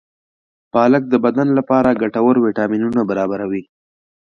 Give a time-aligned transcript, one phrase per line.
[0.73, 3.63] پالک د بدن لپاره ګټور ویټامینونه برابروي.